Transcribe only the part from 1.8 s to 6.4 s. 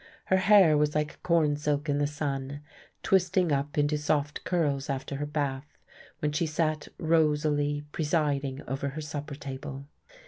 in the sun, twisting up into soft curls after her bath, when